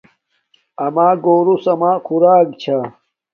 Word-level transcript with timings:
اما 0.85 1.07
گوروس 1.25 1.65
اما 1.73 1.91
خوراک 2.05 2.47
چھا 2.61 2.79